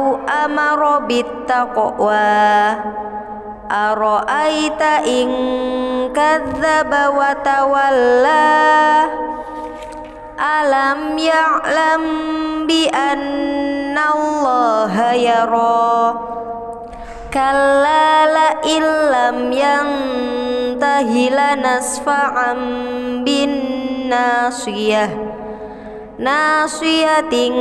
[0.00, 2.24] Au amara bittaqwa
[3.68, 5.28] Ara'aita in
[6.16, 8.48] kadzdzaba wa tawalla.
[10.40, 12.02] Alam ya'lam
[12.64, 16.16] bi anna Allah yara.
[17.28, 22.58] Kalla la illam yantahi lanasfa'an
[23.22, 23.52] bin
[24.08, 25.39] nasiyah
[26.20, 27.56] Nasiyatin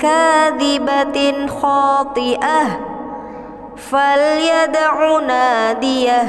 [0.00, 2.68] kadhibatin khati'ah.
[3.76, 6.28] Falyad'u nadiyah.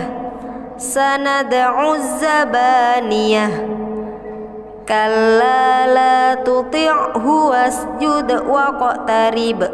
[0.76, 3.78] Sanad'u zabaniyah.
[4.88, 9.68] Kalla la tuti'hu wasjud waqtarib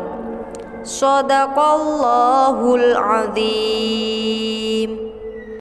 [0.81, 5.12] Sadaqallahul azim